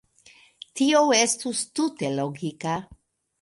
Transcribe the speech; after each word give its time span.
Tio 0.79 1.01
estus 1.17 1.61
tute 1.81 2.11
logika. 2.21 2.75